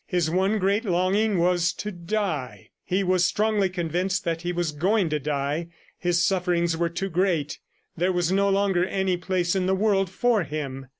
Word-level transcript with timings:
His 0.07 0.31
one 0.31 0.57
great 0.57 0.83
longing 0.83 1.37
was 1.37 1.71
to 1.73 1.91
die. 1.91 2.71
He 2.83 3.03
was 3.03 3.23
strongly 3.23 3.69
convinced 3.69 4.23
that 4.23 4.41
he 4.41 4.51
was 4.51 4.71
going 4.71 5.09
to 5.09 5.19
die; 5.19 5.67
his 5.99 6.23
sufferings 6.23 6.75
were 6.75 6.89
too 6.89 7.07
great; 7.11 7.59
there 7.95 8.11
was 8.11 8.31
no 8.31 8.49
longer 8.49 8.83
any 8.83 9.15
place 9.15 9.55
in 9.55 9.67
the 9.67 9.75
world 9.75 10.09
for 10.09 10.41
him. 10.41 10.87